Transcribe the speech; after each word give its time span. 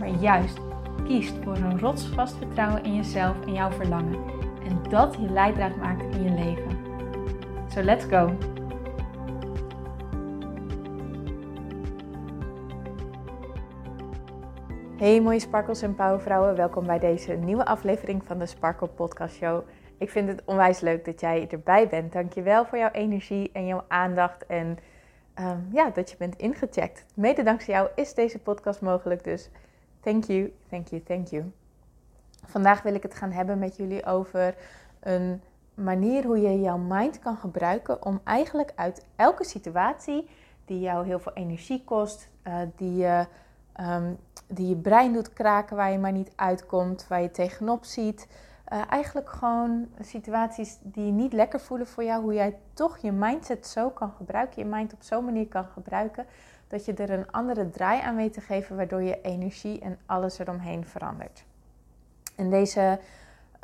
maar 0.00 0.08
juist 0.08 0.58
kiest 1.04 1.34
voor 1.44 1.56
een 1.56 1.78
rotsvast 1.78 2.36
vertrouwen 2.36 2.84
in 2.84 2.94
jezelf 2.94 3.46
en 3.46 3.52
jouw 3.52 3.70
verlangen. 3.70 4.24
En 4.64 4.82
dat 4.88 5.14
je 5.14 5.30
leidraad 5.30 5.76
maakt 5.76 6.14
in 6.14 6.22
je 6.22 6.30
leven. 6.30 6.78
So 7.68 7.82
let's 7.82 8.04
go! 8.04 8.36
Hey 14.96 15.20
mooie 15.20 15.38
sparkles 15.38 15.82
en 15.82 15.94
powervrouwen, 15.94 16.56
welkom 16.56 16.86
bij 16.86 16.98
deze 16.98 17.32
nieuwe 17.32 17.64
aflevering 17.64 18.22
van 18.24 18.38
de 18.38 18.46
Sparkle 18.46 18.88
Podcast 18.88 19.34
Show. 19.34 19.62
Ik 19.98 20.10
vind 20.10 20.28
het 20.28 20.42
onwijs 20.44 20.80
leuk 20.80 21.04
dat 21.04 21.20
jij 21.20 21.48
erbij 21.50 21.88
bent. 21.88 22.12
Dankjewel 22.12 22.66
voor 22.66 22.78
jouw 22.78 22.90
energie 22.90 23.50
en 23.52 23.66
jouw 23.66 23.84
aandacht 23.88 24.46
en 24.46 24.78
um, 25.40 25.68
ja, 25.72 25.90
dat 25.90 26.10
je 26.10 26.16
bent 26.16 26.36
ingecheckt. 26.36 27.04
Mede 27.14 27.42
dankzij 27.42 27.74
jou 27.74 27.88
is 27.94 28.14
deze 28.14 28.38
podcast 28.38 28.80
mogelijk, 28.80 29.24
dus 29.24 29.50
Thank 30.00 30.24
you, 30.24 30.52
thank 30.68 30.88
you, 30.88 31.02
thank 31.02 31.26
you. 31.26 31.52
Vandaag 32.46 32.82
wil 32.82 32.94
ik 32.94 33.02
het 33.02 33.14
gaan 33.14 33.30
hebben 33.30 33.58
met 33.58 33.76
jullie 33.76 34.06
over 34.06 34.54
een 35.00 35.42
manier 35.74 36.24
hoe 36.24 36.40
je 36.40 36.60
jouw 36.60 36.78
mind 36.78 37.18
kan 37.18 37.36
gebruiken 37.36 38.04
om 38.04 38.20
eigenlijk 38.24 38.72
uit 38.74 39.06
elke 39.16 39.44
situatie 39.44 40.28
die 40.64 40.80
jou 40.80 41.06
heel 41.06 41.18
veel 41.18 41.32
energie 41.32 41.84
kost, 41.84 42.28
uh, 42.44 42.54
die, 42.76 42.96
je, 42.96 43.26
um, 43.80 44.18
die 44.46 44.68
je 44.68 44.76
brein 44.76 45.12
doet 45.12 45.32
kraken, 45.32 45.76
waar 45.76 45.92
je 45.92 45.98
maar 45.98 46.12
niet 46.12 46.32
uitkomt, 46.36 47.08
waar 47.08 47.22
je 47.22 47.30
tegenop 47.30 47.84
ziet. 47.84 48.28
Uh, 48.72 48.82
eigenlijk 48.90 49.28
gewoon 49.28 49.88
situaties 50.00 50.78
die 50.82 51.12
niet 51.12 51.32
lekker 51.32 51.60
voelen 51.60 51.86
voor 51.86 52.04
jou, 52.04 52.22
hoe 52.22 52.34
jij 52.34 52.58
toch 52.72 52.98
je 52.98 53.12
mindset 53.12 53.66
zo 53.66 53.90
kan 53.90 54.12
gebruiken, 54.16 54.62
je 54.62 54.68
mind 54.68 54.92
op 54.92 55.02
zo'n 55.02 55.24
manier 55.24 55.48
kan 55.48 55.64
gebruiken 55.64 56.26
dat 56.70 56.84
je 56.84 56.94
er 56.94 57.10
een 57.10 57.30
andere 57.30 57.70
draai 57.70 58.00
aan 58.00 58.16
weet 58.16 58.32
te 58.32 58.40
geven, 58.40 58.76
waardoor 58.76 59.02
je 59.02 59.20
energie 59.20 59.80
en 59.80 59.98
alles 60.06 60.38
eromheen 60.38 60.86
verandert. 60.86 61.44
En 62.36 62.50
deze 62.50 63.00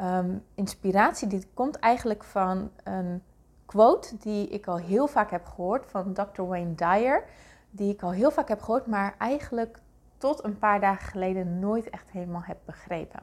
um, 0.00 0.42
inspiratie 0.54 1.46
komt 1.54 1.76
eigenlijk 1.76 2.24
van 2.24 2.70
een 2.84 3.22
quote 3.66 4.16
die 4.16 4.48
ik 4.48 4.66
al 4.66 4.78
heel 4.78 5.06
vaak 5.06 5.30
heb 5.30 5.44
gehoord 5.44 5.86
van 5.86 6.12
Dr. 6.12 6.42
Wayne 6.42 6.74
Dyer, 6.74 7.24
die 7.70 7.92
ik 7.92 8.02
al 8.02 8.12
heel 8.12 8.30
vaak 8.30 8.48
heb 8.48 8.60
gehoord, 8.60 8.86
maar 8.86 9.14
eigenlijk 9.18 9.78
tot 10.18 10.44
een 10.44 10.58
paar 10.58 10.80
dagen 10.80 11.08
geleden 11.08 11.58
nooit 11.58 11.90
echt 11.90 12.10
helemaal 12.10 12.42
heb 12.44 12.58
begrepen. 12.64 13.20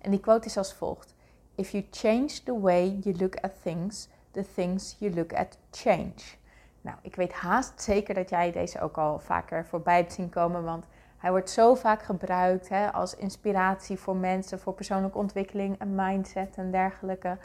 En 0.00 0.10
die 0.10 0.20
quote 0.20 0.46
is 0.46 0.56
als 0.56 0.74
volgt: 0.74 1.14
If 1.54 1.70
you 1.70 1.86
change 1.90 2.42
the 2.44 2.60
way 2.60 2.98
you 3.00 3.16
look 3.16 3.36
at 3.36 3.62
things, 3.62 4.08
the 4.30 4.44
things 4.54 4.96
you 4.98 5.14
look 5.14 5.32
at 5.32 5.58
change. 5.70 6.36
Nou, 6.80 6.96
ik 7.02 7.16
weet 7.16 7.32
haast 7.32 7.82
zeker 7.82 8.14
dat 8.14 8.30
jij 8.30 8.52
deze 8.52 8.80
ook 8.80 8.98
al 8.98 9.18
vaker 9.18 9.66
voorbij 9.66 9.96
hebt 9.96 10.12
zien 10.12 10.28
komen, 10.28 10.64
want 10.64 10.86
hij 11.16 11.30
wordt 11.30 11.50
zo 11.50 11.74
vaak 11.74 12.02
gebruikt 12.02 12.68
hè, 12.68 12.92
als 12.92 13.16
inspiratie 13.16 13.98
voor 13.98 14.16
mensen, 14.16 14.60
voor 14.60 14.72
persoonlijke 14.72 15.18
ontwikkeling 15.18 15.78
en 15.78 15.94
mindset 15.94 16.56
en 16.56 16.70
dergelijke. 16.70 17.38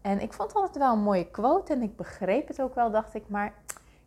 En 0.00 0.20
ik 0.20 0.32
vond 0.32 0.54
altijd 0.54 0.76
wel 0.76 0.92
een 0.92 1.02
mooie 1.02 1.30
quote 1.30 1.72
en 1.72 1.82
ik 1.82 1.96
begreep 1.96 2.48
het 2.48 2.62
ook 2.62 2.74
wel, 2.74 2.90
dacht 2.90 3.14
ik. 3.14 3.28
Maar 3.28 3.52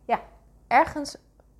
ja, 0.04 0.20
ergens 0.66 1.16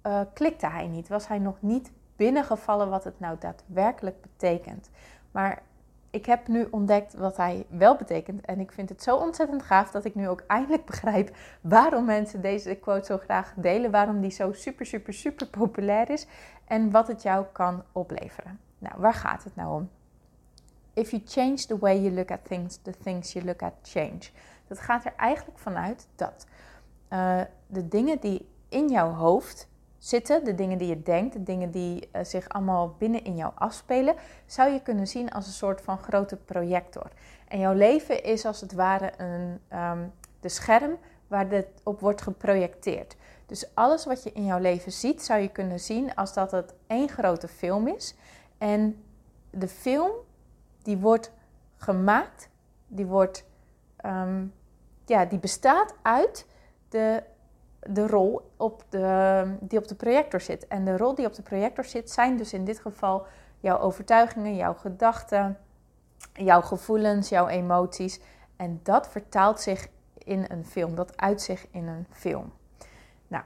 uh, 0.06 0.20
klikte 0.34 0.66
hij 0.66 0.87
niet. 0.87 1.08
Was 1.08 1.28
hij 1.28 1.38
nog 1.38 1.56
niet 1.60 1.92
binnengevallen 2.16 2.91
wat 2.91 3.04
het 3.04 3.20
nou 3.20 3.37
daadwerkelijk 3.38 4.20
betekent. 4.20 4.91
Maar 5.31 5.62
ik 6.10 6.26
heb 6.26 6.48
nu 6.48 6.69
ontdekt 6.71 7.15
wat 7.15 7.37
hij 7.37 7.66
wel 7.69 7.97
betekent. 7.97 8.44
En 8.44 8.60
ik 8.60 8.72
vind 8.72 8.88
het 8.88 9.03
zo 9.03 9.16
ontzettend 9.16 9.62
gaaf 9.62 9.91
dat 9.91 10.04
ik 10.04 10.15
nu 10.15 10.28
ook 10.28 10.44
eindelijk 10.47 10.84
begrijp 10.84 11.37
waarom 11.60 12.04
mensen 12.04 12.41
deze 12.41 12.75
quote 12.75 13.04
zo 13.04 13.19
graag 13.19 13.53
delen. 13.56 13.91
Waarom 13.91 14.20
die 14.20 14.31
zo 14.31 14.53
super, 14.53 14.87
super, 14.87 15.15
super 15.15 15.47
populair 15.47 16.10
is. 16.10 16.26
En 16.65 16.91
wat 16.91 17.09
het 17.09 17.22
jou 17.22 17.47
kan 17.53 17.82
opleveren. 17.93 18.60
Nou, 18.78 18.94
waar 18.99 19.15
gaat 19.15 19.44
het 19.44 19.56
nou 19.56 19.75
om? 19.75 19.91
If 20.94 21.10
you 21.10 21.22
change 21.26 21.56
the 21.56 21.78
way 21.78 22.00
you 22.00 22.15
look 22.15 22.31
at 22.31 22.44
things, 22.44 22.76
the 22.76 22.94
things 23.03 23.32
you 23.32 23.44
look 23.44 23.62
at 23.62 23.72
change. 23.82 24.20
Dat 24.66 24.78
gaat 24.78 25.04
er 25.04 25.12
eigenlijk 25.16 25.59
vanuit 25.59 26.09
dat 26.16 26.47
uh, 27.12 27.41
de 27.66 27.88
dingen 27.88 28.20
die 28.20 28.49
in 28.69 28.88
jouw 28.88 29.10
hoofd 29.10 29.69
zitten, 30.00 30.44
de 30.44 30.55
dingen 30.55 30.78
die 30.78 30.88
je 30.88 31.03
denkt, 31.03 31.33
de 31.33 31.43
dingen 31.43 31.71
die 31.71 32.09
uh, 32.12 32.25
zich 32.25 32.49
allemaal 32.49 32.94
binnen 32.99 33.25
in 33.25 33.37
jou 33.37 33.53
afspelen, 33.55 34.15
zou 34.47 34.71
je 34.71 34.83
kunnen 34.83 35.06
zien 35.06 35.31
als 35.31 35.47
een 35.47 35.53
soort 35.53 35.81
van 35.81 35.99
grote 35.99 36.37
projector. 36.37 37.11
En 37.49 37.59
jouw 37.59 37.75
leven 37.75 38.22
is 38.22 38.47
als 38.47 38.61
het 38.61 38.72
ware 38.72 39.12
een 39.16 39.61
um, 39.72 40.12
de 40.41 40.49
scherm 40.49 40.97
waar 41.27 41.49
dit 41.49 41.66
op 41.83 42.00
wordt 42.00 42.22
geprojecteerd. 42.22 43.16
Dus 43.47 43.75
alles 43.75 44.05
wat 44.05 44.22
je 44.22 44.33
in 44.33 44.44
jouw 44.44 44.59
leven 44.59 44.93
ziet, 44.93 45.22
zou 45.22 45.41
je 45.41 45.49
kunnen 45.49 45.81
zien 45.81 46.15
als 46.15 46.34
dat 46.34 46.50
het 46.50 46.75
één 46.87 47.09
grote 47.09 47.49
film 47.49 47.87
is. 47.87 48.15
En 48.59 49.05
de 49.50 49.69
film 49.69 50.11
die 50.82 50.97
wordt 50.97 51.32
gemaakt, 51.77 52.49
die 52.87 53.06
wordt, 53.06 53.44
um, 54.06 54.55
ja, 55.06 55.25
die 55.25 55.38
bestaat 55.38 55.94
uit 56.03 56.47
de 56.88 57.22
de 57.80 58.06
rol 58.06 58.50
op 58.56 58.84
de, 58.88 59.44
die 59.60 59.78
op 59.78 59.88
de 59.88 59.94
projector 59.94 60.41
zit. 60.41 60.68
En 60.68 60.84
de 60.84 60.96
rol 60.96 61.14
die 61.14 61.26
op 61.26 61.34
de 61.34 61.42
projector 61.42 61.84
zit, 61.84 62.10
zijn 62.10 62.36
dus 62.36 62.52
in 62.52 62.64
dit 62.64 62.80
geval 62.80 63.26
jouw 63.60 63.78
overtuigingen, 63.78 64.56
jouw 64.56 64.74
gedachten, 64.74 65.58
jouw 66.32 66.60
gevoelens, 66.60 67.28
jouw 67.28 67.48
emoties. 67.48 68.20
En 68.56 68.80
dat 68.82 69.08
vertaalt 69.08 69.60
zich 69.60 69.88
in 70.19 70.44
een 70.48 70.64
film, 70.64 70.94
dat 70.94 71.16
uit 71.16 71.42
zich 71.42 71.66
in 71.70 71.86
een 71.86 72.06
film. 72.10 72.52
Nou, 73.28 73.44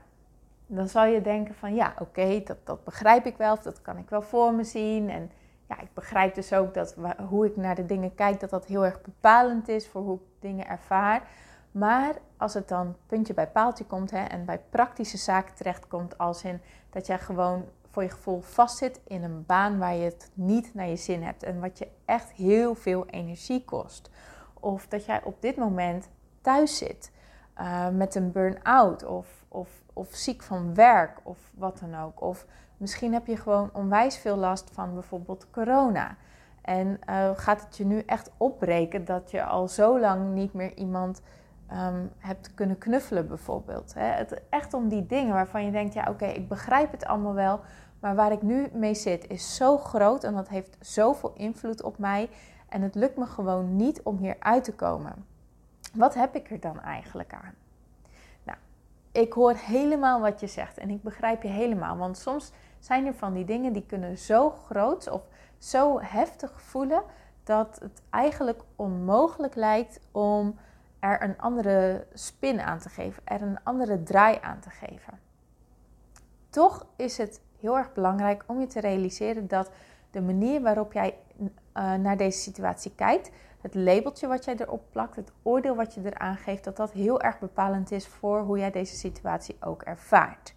dan 0.67 0.89
zal 0.89 1.05
je 1.05 1.21
denken 1.21 1.55
van 1.55 1.75
ja, 1.75 1.95
oké, 1.99 2.43
dat, 2.45 2.57
dat 2.65 2.85
begrijp 2.85 3.27
ik 3.27 3.37
wel, 3.37 3.59
dat 3.63 3.83
kan 3.83 3.99
ik 3.99 4.09
wel 4.09 4.23
voor 4.23 4.55
me 4.55 4.65
zien. 4.65 5.11
En 5.11 5.31
ja, 5.69 5.81
ik 5.81 5.95
begrijp 5.95 6.35
dus 6.35 6.53
ook 6.53 6.75
dat 6.75 6.97
hoe 7.29 7.47
ik 7.47 7.57
naar 7.57 7.75
de 7.75 7.87
dingen 7.87 8.15
kijk, 8.15 8.41
dat 8.41 8.51
dat 8.51 8.67
heel 8.67 8.85
erg 8.85 9.03
bepalend 9.03 9.69
is 9.69 9.89
voor 9.89 10.03
hoe 10.03 10.17
ik 10.17 10.41
dingen 10.41 10.67
ervaar. 10.67 11.29
Maar 11.75 12.15
als 12.37 12.55
het 12.55 12.69
dan 12.69 12.97
puntje 13.07 13.35
bij 13.35 13.49
paaltje 13.49 13.85
komt 13.85 14.11
hè, 14.11 14.25
en 14.25 14.45
bij 14.45 14.61
praktische 14.71 15.17
zaken 15.17 15.55
terechtkomt, 15.55 16.19
als 16.19 16.45
in 16.45 16.61
dat 16.91 17.07
jij 17.07 17.19
gewoon 17.19 17.65
voor 17.91 18.03
je 18.03 18.11
gevoel 18.11 18.41
vastzit 18.41 19.01
in 19.07 19.23
een 19.23 19.47
baan 19.47 19.79
waar 19.79 19.95
je 19.95 20.05
het 20.05 20.31
niet 20.35 20.75
naar 20.75 20.87
je 20.87 20.97
zin 20.97 21.23
hebt 21.23 21.43
en 21.43 21.61
wat 21.61 21.79
je 21.79 21.89
echt 22.05 22.31
heel 22.31 22.75
veel 22.75 23.07
energie 23.07 23.65
kost. 23.65 24.11
Of 24.61 24.87
dat 24.87 25.05
jij 25.05 25.23
op 25.25 25.43
dit 25.43 25.57
moment 25.57 26.09
thuis 26.41 26.79
zit 26.79 27.11
uh, 27.59 27.89
met 27.89 28.15
een 28.15 28.33
burn-out 28.33 29.05
of, 29.05 29.45
of, 29.49 29.69
of 29.93 30.09
ziek 30.15 30.43
van 30.43 30.75
werk 30.75 31.21
of 31.23 31.39
wat 31.55 31.79
dan 31.79 32.01
ook. 32.01 32.23
Of 32.23 32.47
misschien 32.77 33.13
heb 33.13 33.27
je 33.27 33.37
gewoon 33.37 33.71
onwijs 33.73 34.19
veel 34.19 34.37
last 34.37 34.71
van 34.73 34.95
bijvoorbeeld 34.95 35.51
corona. 35.51 36.17
En 36.61 37.01
uh, 37.09 37.31
gaat 37.35 37.61
het 37.61 37.77
je 37.77 37.85
nu 37.85 37.99
echt 37.99 38.31
opbreken 38.37 39.05
dat 39.05 39.31
je 39.31 39.45
al 39.45 39.69
zo 39.69 40.01
lang 40.01 40.35
niet 40.35 40.53
meer 40.53 40.75
iemand 40.75 41.23
um, 41.73 42.11
hebt 42.19 42.55
kunnen 42.55 42.79
knuffelen 42.79 43.29
bijvoorbeeld. 43.29 43.95
Hè? 43.95 44.05
Het, 44.05 44.43
echt 44.49 44.75
om 44.75 44.89
die 44.89 45.07
dingen 45.07 45.35
waarvan 45.35 45.65
je 45.65 45.71
denkt, 45.71 45.95
ja 45.95 46.07
oké, 46.09 46.27
ik 46.27 46.49
begrijp 46.49 46.91
het 46.93 47.05
allemaal 47.05 47.35
wel, 47.35 47.61
maar 48.01 48.15
waar 48.15 48.33
ik 48.33 48.43
nu 48.43 48.69
mee 48.73 48.95
zit 48.95 49.29
is 49.29 49.57
zo 49.57 49.79
groot 49.79 50.25
en 50.25 50.35
dat 50.35 50.49
heeft 50.49 50.77
zoveel 50.81 51.33
invloed 51.37 51.83
op 51.83 51.99
mij 51.99 52.31
en 52.69 52.83
het 52.83 52.95
lukt 52.95 53.17
me 53.17 53.27
gewoon 53.27 53.77
niet 53.77 54.03
om 54.03 54.17
hier 54.17 54.37
uit 54.39 54.65
te 54.65 54.75
komen. 54.75 55.27
Wat 55.95 56.15
heb 56.15 56.35
ik 56.35 56.51
er 56.51 56.61
dan 56.61 56.81
eigenlijk 56.81 57.35
aan? 57.35 57.55
Nou, 58.43 58.59
ik 59.13 59.33
hoor 59.33 59.55
helemaal 59.55 60.21
wat 60.21 60.41
je 60.41 60.47
zegt 60.47 60.79
en 60.79 60.91
ik 60.91 61.03
begrijp 61.03 61.43
je 61.43 61.49
helemaal, 61.49 61.97
want 61.97 62.19
soms 62.19 62.53
zijn 62.79 63.07
er 63.07 63.15
van 63.15 63.33
die 63.33 63.45
dingen 63.45 63.73
die 63.73 63.87
kunnen 63.87 64.19
zo 64.19 64.51
groot 64.51 65.11
of 65.11 65.23
zo 65.59 66.01
heftig 66.01 66.63
voelen 66.63 67.03
dat 67.45 67.79
het 67.81 68.03
eigenlijk 68.11 68.63
onmogelijk 68.77 69.55
lijkt 69.55 70.01
om 70.13 70.59
er 71.05 71.23
een 71.23 71.39
andere 71.39 72.07
spin 72.13 72.61
aan 72.61 72.79
te 72.79 72.89
geven, 72.89 73.23
er 73.25 73.43
een 73.43 73.63
andere 73.63 74.03
draai 74.03 74.39
aan 74.41 74.61
te 74.61 74.71
geven. 74.71 75.21
Toch 76.51 76.87
is 76.97 77.17
het 77.17 77.41
heel 77.61 77.77
erg 77.77 77.93
belangrijk 77.93 78.45
om 78.47 78.61
je 78.61 78.67
te 78.67 78.81
realiseren 78.81 79.49
dat 79.49 79.71
de 80.11 80.21
manier 80.21 80.63
waarop 80.63 80.93
jij 80.93 81.15
uh, 81.37 81.49
naar 81.95 82.17
deze 82.17 82.39
situatie 82.39 82.95
kijkt, 82.95 83.31
het 83.61 83.75
labeltje 83.75 84.27
wat 84.27 84.45
jij 84.45 84.57
erop 84.57 84.83
plakt, 84.91 85.17
het 85.17 85.33
oordeel 85.43 85.75
wat 85.75 85.95
je 85.95 86.01
eraan 86.05 86.37
geeft, 86.37 86.65
dat 86.65 86.77
dat 86.77 86.93
heel 86.93 87.21
erg 87.21 87.39
bepalend 87.39 87.91
is 87.91 88.07
voor 88.07 88.41
hoe 88.41 88.59
jij 88.59 88.71
deze 88.71 88.97
situatie 88.97 89.57
ook 89.61 89.83
ervaart. 89.83 90.55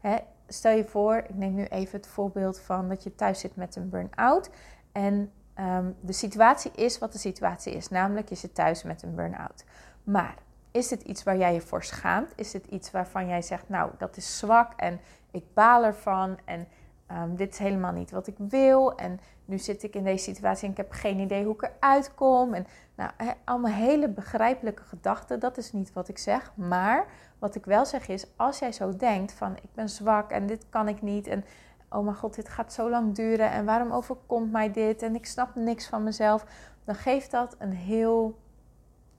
Hè, 0.00 0.16
stel 0.46 0.72
je 0.72 0.84
voor, 0.84 1.16
ik 1.16 1.34
neem 1.34 1.54
nu 1.54 1.64
even 1.64 1.98
het 1.98 2.06
voorbeeld 2.06 2.60
van 2.60 2.88
dat 2.88 3.02
je 3.02 3.14
thuis 3.14 3.40
zit 3.40 3.56
met 3.56 3.76
een 3.76 3.88
burn-out. 3.88 4.50
En 4.92 5.32
ehm, 5.54 5.90
de 6.00 6.12
situatie 6.12 6.70
is 6.74 6.98
wat 6.98 7.12
de 7.12 7.18
situatie 7.18 7.72
is, 7.72 7.88
namelijk 7.88 8.28
je 8.28 8.34
zit 8.34 8.54
thuis 8.54 8.82
met 8.82 9.02
een 9.02 9.14
burn-out. 9.14 9.64
Maar 10.04 10.34
is 10.70 10.88
dit 10.88 11.02
iets 11.02 11.22
waar 11.22 11.36
jij 11.36 11.54
je 11.54 11.60
voor 11.60 11.84
schaamt? 11.84 12.32
Is 12.36 12.50
dit 12.50 12.66
iets 12.66 12.90
waarvan 12.90 13.28
jij 13.28 13.42
zegt, 13.42 13.68
nou, 13.68 13.90
dat 13.98 14.16
is 14.16 14.38
zwak 14.38 14.72
en 14.76 15.00
ik 15.30 15.44
baal 15.54 15.84
ervan 15.84 16.38
en 16.44 16.68
um, 17.12 17.36
dit 17.36 17.52
is 17.52 17.58
helemaal 17.58 17.92
niet 17.92 18.10
wat 18.10 18.26
ik 18.26 18.36
wil 18.38 18.94
en 18.96 19.20
nu 19.44 19.58
zit 19.58 19.82
ik 19.82 19.94
in 19.94 20.04
deze 20.04 20.24
situatie 20.24 20.64
en 20.64 20.70
ik 20.70 20.76
heb 20.76 20.92
geen 20.92 21.18
idee 21.18 21.44
hoe 21.44 21.54
ik 21.54 21.62
eruit 21.62 22.14
kom. 22.14 22.54
En 22.54 22.66
nou, 22.94 23.10
allemaal 23.44 23.72
hele 23.72 24.08
begrijpelijke 24.08 24.82
gedachten, 24.82 25.40
dat 25.40 25.56
is 25.56 25.72
niet 25.72 25.92
wat 25.92 26.08
ik 26.08 26.18
zeg. 26.18 26.52
Maar 26.54 27.06
wat 27.38 27.54
ik 27.54 27.64
wel 27.64 27.86
zeg 27.86 28.08
is, 28.08 28.26
als 28.36 28.58
jij 28.58 28.72
zo 28.72 28.96
denkt 28.96 29.32
van 29.32 29.56
ik 29.56 29.74
ben 29.74 29.88
zwak 29.88 30.30
en 30.30 30.46
dit 30.46 30.66
kan 30.68 30.88
ik 30.88 31.02
niet 31.02 31.26
en 31.26 31.44
oh 31.88 32.04
mijn 32.04 32.16
god, 32.16 32.34
dit 32.34 32.48
gaat 32.48 32.72
zo 32.72 32.90
lang 32.90 33.14
duren 33.14 33.50
en 33.50 33.64
waarom 33.64 33.92
overkomt 33.92 34.52
mij 34.52 34.70
dit 34.72 35.02
en 35.02 35.14
ik 35.14 35.26
snap 35.26 35.54
niks 35.54 35.88
van 35.88 36.02
mezelf, 36.02 36.46
dan 36.84 36.94
geeft 36.94 37.30
dat 37.30 37.56
een 37.58 37.72
heel, 37.72 38.38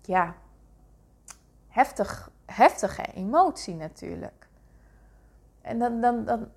ja, 0.02 0.36
heftig, 1.72 2.32
heftige 2.46 3.04
emotie 3.14 3.76
natuurlijk. 3.76 4.48
En 5.62 5.80
dan, 5.80 6.02
dan, 6.02 6.26
dan, 6.26 6.48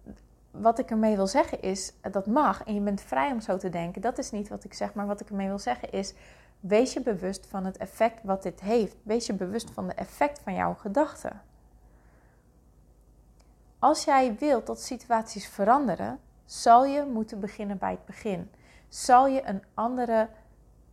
wat 0.51 0.79
ik 0.79 0.91
ermee 0.91 1.17
wil 1.17 1.27
zeggen 1.27 1.63
is, 1.63 1.93
dat 2.11 2.27
mag 2.27 2.65
en 2.65 2.75
je 2.75 2.81
bent 2.81 3.01
vrij 3.01 3.33
om 3.33 3.41
zo 3.41 3.57
te 3.57 3.69
denken. 3.69 4.03
Dat 4.03 4.19
is 4.19 4.31
niet 4.31 4.49
wat 4.49 4.65
ik 4.65 4.75
zeg, 4.75 4.95
maar 4.95 5.07
wat 5.07 5.21
ik 5.21 5.29
ermee 5.29 5.49
wil 5.49 5.59
zeggen 5.59 5.93
is, 5.93 6.15
wees 6.61 6.93
je 6.93 7.01
bewust 7.01 7.47
van 7.47 7.65
het 7.65 7.77
effect 7.77 8.23
wat 8.23 8.43
dit 8.43 8.61
heeft. 8.61 8.97
Wees 9.03 9.27
je 9.27 9.33
bewust 9.33 9.71
van 9.71 9.87
de 9.87 9.95
effect 9.95 10.41
van 10.41 10.55
jouw 10.55 10.75
gedachten. 10.75 11.43
Als 13.79 14.05
jij 14.05 14.37
wilt 14.39 14.67
dat 14.67 14.81
situaties 14.81 15.49
veranderen, 15.49 16.19
zal 16.45 16.85
je 16.85 17.05
moeten 17.05 17.41
beginnen 17.41 17.79
bij 17.79 17.91
het 17.91 18.05
begin. 18.05 18.51
Zal 18.89 19.27
je 19.27 19.47
een 19.47 19.63
andere 19.75 20.29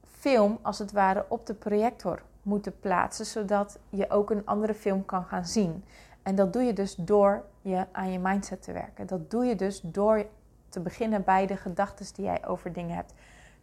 film, 0.03 0.59
als 0.61 0.79
het 0.79 0.91
ware, 0.91 1.25
op 1.27 1.45
de 1.45 1.53
projector 1.53 2.21
moeten 2.41 2.79
plaatsen, 2.79 3.25
zodat 3.25 3.79
je 3.89 4.09
ook 4.09 4.29
een 4.29 4.45
andere 4.45 4.73
film 4.73 5.05
kan 5.05 5.23
gaan 5.23 5.45
zien. 5.45 5.83
En 6.23 6.35
dat 6.35 6.53
doe 6.53 6.61
je 6.61 6.73
dus 6.73 6.95
door 6.95 7.45
je 7.61 7.85
aan 7.91 8.11
je 8.11 8.19
mindset 8.19 8.61
te 8.61 8.71
werken. 8.71 9.07
Dat 9.07 9.31
doe 9.31 9.45
je 9.45 9.55
dus 9.55 9.81
door 9.81 10.25
te 10.69 10.79
beginnen 10.79 11.23
bij 11.23 11.47
de 11.47 11.57
gedachten 11.57 12.13
die 12.13 12.25
jij 12.25 12.47
over 12.47 12.73
dingen 12.73 12.95
hebt. 12.95 13.13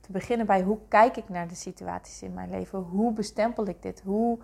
Te 0.00 0.12
beginnen 0.12 0.46
bij 0.46 0.62
hoe 0.62 0.78
kijk 0.88 1.16
ik 1.16 1.28
naar 1.28 1.48
de 1.48 1.54
situaties 1.54 2.22
in 2.22 2.34
mijn 2.34 2.50
leven? 2.50 2.78
Hoe 2.78 3.12
bestempel 3.12 3.66
ik 3.66 3.82
dit? 3.82 4.02
Hoe, 4.04 4.38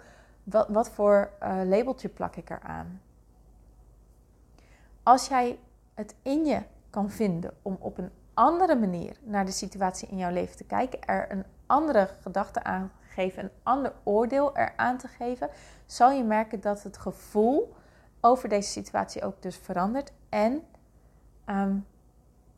wat, 0.44 0.68
wat 0.68 0.90
voor 0.90 1.30
uh, 1.42 1.60
labeltje 1.64 2.08
plak 2.08 2.36
ik 2.36 2.50
eraan? 2.50 3.00
Als 5.02 5.28
jij 5.28 5.58
het 5.94 6.14
in 6.22 6.44
je 6.44 6.62
kan 6.90 7.10
vinden 7.10 7.54
om 7.62 7.76
op 7.80 7.98
een 7.98 8.10
andere 8.34 8.76
manier 8.76 9.16
naar 9.22 9.44
de 9.44 9.52
situatie 9.52 10.08
in 10.08 10.16
jouw 10.16 10.32
leven 10.32 10.56
te 10.56 10.64
kijken, 10.64 11.02
er 11.02 11.32
een 11.32 11.44
andere 11.66 12.08
gedachte 12.20 12.62
aan 12.62 12.92
geven, 13.14 13.42
een 13.42 13.50
ander 13.62 13.92
oordeel 14.02 14.56
eraan 14.56 14.96
te 14.96 15.08
geven, 15.08 15.48
zal 15.86 16.10
je 16.10 16.24
merken 16.24 16.60
dat 16.60 16.82
het 16.82 16.96
gevoel 16.96 17.74
over 18.20 18.48
deze 18.48 18.70
situatie 18.70 19.24
ook 19.24 19.42
dus 19.42 19.56
verandert. 19.56 20.12
En, 20.28 20.62
ehm, 21.44 21.76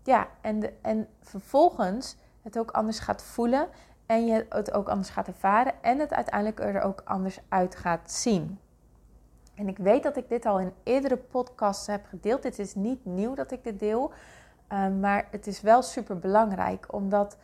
ja, 0.03 0.29
en, 0.41 0.61
de, 0.61 0.73
en 0.83 1.09
vervolgens 1.21 2.17
het 2.43 2.59
ook 2.59 2.71
anders 2.71 2.99
gaat 2.99 3.23
voelen 3.23 3.69
en 4.07 4.27
je 4.27 4.47
het 4.49 4.73
ook 4.73 4.89
anders 4.89 5.11
gaat 5.11 5.27
ervaren 5.27 5.83
en 5.83 5.99
het 5.99 6.15
uiteindelijk 6.15 6.61
er 6.61 6.83
ook 6.83 7.03
anders 7.05 7.41
uit 7.49 7.77
gaat 7.77 8.13
zien. 8.13 8.59
En 9.55 9.69
ik 9.69 9.79
weet 9.79 10.03
dat 10.03 10.17
ik 10.17 10.29
dit 10.29 10.47
al 10.47 10.61
in 10.61 10.73
eerdere 10.83 11.17
podcasts 11.17 11.87
heb 11.87 12.07
gedeeld. 12.07 12.43
Dit 12.43 12.59
is 12.59 12.75
niet 12.75 13.05
nieuw 13.05 13.35
dat 13.35 13.51
ik 13.51 13.65
dit 13.65 13.79
deel, 13.79 14.13
ehm, 14.69 15.01
maar 15.01 15.29
het 15.31 15.47
is 15.47 15.61
wel 15.61 15.83
super 15.83 16.19
belangrijk 16.19 16.93
omdat 16.93 17.37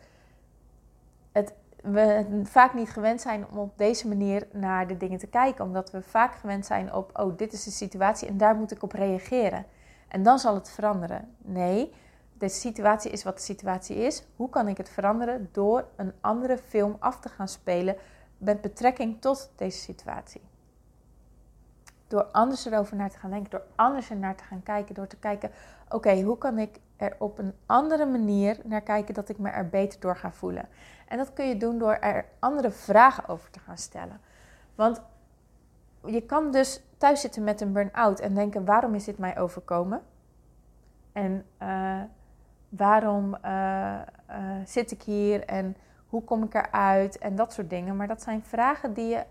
het 1.31 1.53
we 1.83 2.41
vaak 2.43 2.73
niet 2.73 2.89
gewend 2.89 3.21
zijn 3.21 3.45
om 3.51 3.57
op 3.57 3.77
deze 3.77 4.07
manier 4.07 4.47
naar 4.51 4.87
de 4.87 4.97
dingen 4.97 5.19
te 5.19 5.27
kijken. 5.27 5.65
Omdat 5.65 5.91
we 5.91 6.01
vaak 6.01 6.35
gewend 6.35 6.65
zijn 6.65 6.93
op, 6.93 7.19
oh, 7.19 7.37
dit 7.37 7.53
is 7.53 7.63
de 7.63 7.71
situatie 7.71 8.27
en 8.27 8.37
daar 8.37 8.55
moet 8.55 8.71
ik 8.71 8.83
op 8.83 8.91
reageren. 8.91 9.65
En 10.07 10.23
dan 10.23 10.39
zal 10.39 10.53
het 10.55 10.69
veranderen. 10.69 11.35
Nee, 11.37 11.93
de 12.37 12.49
situatie 12.49 13.11
is 13.11 13.23
wat 13.23 13.35
de 13.35 13.43
situatie 13.43 13.95
is. 13.95 14.23
Hoe 14.35 14.49
kan 14.49 14.67
ik 14.67 14.77
het 14.77 14.89
veranderen? 14.89 15.49
Door 15.51 15.87
een 15.95 16.13
andere 16.21 16.57
film 16.57 16.95
af 16.99 17.19
te 17.19 17.29
gaan 17.29 17.47
spelen 17.47 17.95
met 18.37 18.61
betrekking 18.61 19.21
tot 19.21 19.51
deze 19.55 19.79
situatie. 19.79 20.41
Door 22.13 22.27
anders 22.31 22.65
erover 22.65 22.95
naar 22.95 23.09
te 23.09 23.17
gaan 23.17 23.29
denken, 23.29 23.49
door 23.49 23.63
anders 23.75 24.09
er 24.09 24.15
naar 24.15 24.35
te 24.35 24.43
gaan 24.43 24.63
kijken, 24.63 24.95
door 24.95 25.07
te 25.07 25.17
kijken, 25.17 25.51
oké, 25.89 26.21
hoe 26.21 26.37
kan 26.37 26.59
ik 26.59 26.79
er 26.97 27.15
op 27.19 27.37
een 27.37 27.53
andere 27.65 28.05
manier 28.05 28.57
naar 28.63 28.81
kijken 28.81 29.13
dat 29.13 29.29
ik 29.29 29.37
me 29.37 29.49
er 29.49 29.69
beter 29.69 29.99
door 29.99 30.15
ga 30.15 30.31
voelen. 30.31 30.67
En 31.07 31.17
dat 31.17 31.33
kun 31.33 31.47
je 31.47 31.57
doen 31.57 31.77
door 31.77 31.93
er 31.93 32.25
andere 32.39 32.71
vragen 32.71 33.27
over 33.27 33.49
te 33.49 33.59
gaan 33.59 33.77
stellen. 33.77 34.19
Want 34.75 35.01
je 36.05 36.21
kan 36.21 36.51
dus 36.51 36.81
thuis 36.97 37.21
zitten 37.21 37.43
met 37.43 37.61
een 37.61 37.73
burn-out 37.73 38.19
en 38.19 38.33
denken: 38.33 38.65
waarom 38.65 38.95
is 38.95 39.03
dit 39.03 39.17
mij 39.17 39.39
overkomen? 39.39 40.01
En 41.11 41.45
uh, 41.61 42.01
waarom 42.69 43.37
uh, 43.45 44.01
uh, 44.29 44.35
zit 44.65 44.91
ik 44.91 45.01
hier 45.01 45.45
en 45.45 45.75
hoe 46.07 46.23
kom 46.23 46.43
ik 46.43 46.53
eruit 46.53 47.17
en 47.17 47.35
dat 47.35 47.53
soort 47.53 47.69
dingen. 47.69 47.95
Maar 47.95 48.07
dat 48.07 48.21
zijn 48.21 48.43
vragen 48.43 48.93
die 48.93 49.07
je, 49.07 49.23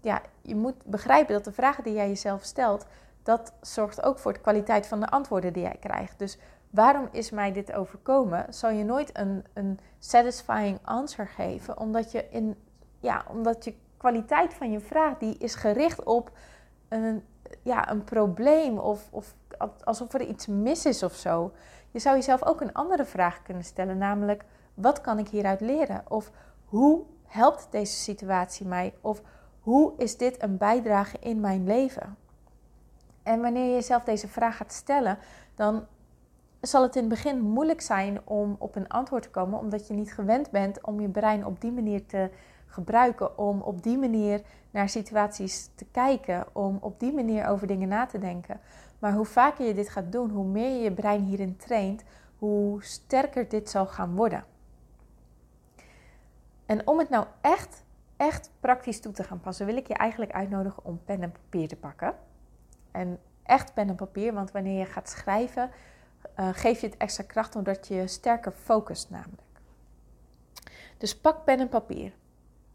ja, 0.00 0.22
je 0.42 0.56
moet 0.56 0.84
begrijpen 0.84 1.34
dat 1.34 1.44
de 1.44 1.52
vragen 1.52 1.84
die 1.84 1.92
jij 1.92 2.08
jezelf 2.08 2.42
stelt, 2.42 2.86
dat 3.22 3.52
zorgt 3.60 4.02
ook 4.02 4.18
voor 4.18 4.32
de 4.32 4.40
kwaliteit 4.40 4.86
van 4.86 5.00
de 5.00 5.08
antwoorden 5.08 5.52
die 5.52 5.62
jij 5.62 5.76
krijgt. 5.80 6.18
Dus 6.18 6.38
waarom 6.70 7.08
is 7.12 7.30
mij 7.30 7.52
dit 7.52 7.72
overkomen, 7.72 8.54
zal 8.54 8.70
je 8.70 8.84
nooit 8.84 9.10
een, 9.12 9.44
een 9.52 9.78
satisfying 9.98 10.78
answer 10.82 11.28
geven. 11.28 11.78
Omdat 11.78 12.12
je 12.12 12.26
in 12.30 12.56
ja, 13.00 13.24
omdat 13.28 13.64
je 13.64 13.74
kwaliteit 13.96 14.54
van 14.54 14.70
je 14.70 14.80
vraag 14.80 15.18
die 15.18 15.36
is 15.38 15.54
gericht 15.54 16.04
op 16.04 16.30
een, 16.88 17.24
ja, 17.62 17.90
een 17.90 18.04
probleem 18.04 18.78
of, 18.78 19.08
of 19.10 19.34
alsof 19.84 20.12
er 20.12 20.22
iets 20.22 20.46
mis 20.46 20.86
is 20.86 21.02
of 21.02 21.14
zo. 21.14 21.52
Je 21.90 21.98
zou 21.98 22.16
jezelf 22.16 22.44
ook 22.44 22.60
een 22.60 22.72
andere 22.72 23.04
vraag 23.04 23.42
kunnen 23.42 23.64
stellen, 23.64 23.98
namelijk 23.98 24.44
wat 24.74 25.00
kan 25.00 25.18
ik 25.18 25.28
hieruit 25.28 25.60
leren? 25.60 26.02
Of 26.08 26.30
hoe 26.64 27.02
helpt 27.26 27.66
deze 27.70 27.94
situatie 27.94 28.66
mij? 28.66 28.94
Of 29.00 29.22
hoe 29.60 29.92
is 29.96 30.16
dit 30.16 30.42
een 30.42 30.56
bijdrage 30.56 31.16
in 31.20 31.40
mijn 31.40 31.66
leven? 31.66 32.16
En 33.22 33.40
wanneer 33.40 33.64
je 33.64 33.72
jezelf 33.72 34.04
deze 34.04 34.28
vraag 34.28 34.56
gaat 34.56 34.72
stellen, 34.72 35.18
dan 35.54 35.86
zal 36.60 36.82
het 36.82 36.96
in 36.96 37.00
het 37.00 37.10
begin 37.10 37.40
moeilijk 37.40 37.80
zijn 37.80 38.20
om 38.24 38.56
op 38.58 38.76
een 38.76 38.88
antwoord 38.88 39.22
te 39.22 39.30
komen, 39.30 39.58
omdat 39.58 39.88
je 39.88 39.94
niet 39.94 40.14
gewend 40.14 40.50
bent 40.50 40.84
om 40.84 41.00
je 41.00 41.08
brein 41.08 41.46
op 41.46 41.60
die 41.60 41.72
manier 41.72 42.06
te 42.06 42.30
gebruiken, 42.66 43.38
om 43.38 43.60
op 43.60 43.82
die 43.82 43.98
manier 43.98 44.42
naar 44.70 44.88
situaties 44.88 45.70
te 45.74 45.86
kijken, 45.90 46.46
om 46.52 46.78
op 46.80 47.00
die 47.00 47.12
manier 47.12 47.46
over 47.46 47.66
dingen 47.66 47.88
na 47.88 48.06
te 48.06 48.18
denken. 48.18 48.60
Maar 48.98 49.12
hoe 49.12 49.24
vaker 49.24 49.66
je 49.66 49.74
dit 49.74 49.88
gaat 49.88 50.12
doen, 50.12 50.30
hoe 50.30 50.44
meer 50.44 50.70
je 50.70 50.82
je 50.82 50.92
brein 50.92 51.22
hierin 51.22 51.56
traint, 51.56 52.02
hoe 52.38 52.84
sterker 52.84 53.48
dit 53.48 53.70
zal 53.70 53.86
gaan 53.86 54.14
worden. 54.14 54.44
En 56.66 56.86
om 56.86 56.98
het 56.98 57.08
nou 57.08 57.26
echt, 57.40 57.84
echt 58.20 58.50
praktisch 58.60 59.00
toe 59.00 59.12
te 59.12 59.24
gaan 59.24 59.40
passen, 59.40 59.66
wil 59.66 59.76
ik 59.76 59.86
je 59.86 59.94
eigenlijk 59.94 60.32
uitnodigen 60.32 60.84
om 60.84 61.00
pen 61.04 61.22
en 61.22 61.32
papier 61.32 61.68
te 61.68 61.76
pakken. 61.76 62.14
En 62.90 63.18
echt 63.42 63.74
pen 63.74 63.88
en 63.88 63.94
papier, 63.94 64.32
want 64.32 64.50
wanneer 64.50 64.78
je 64.78 64.84
gaat 64.84 65.08
schrijven, 65.08 65.70
uh, 66.40 66.48
geef 66.52 66.80
je 66.80 66.86
het 66.86 66.96
extra 66.96 67.24
kracht 67.24 67.56
omdat 67.56 67.88
je 67.88 68.06
sterker 68.06 68.52
focust 68.52 69.10
namelijk. 69.10 69.42
Dus 70.98 71.20
pak 71.20 71.44
pen 71.44 71.60
en 71.60 71.68
papier 71.68 72.12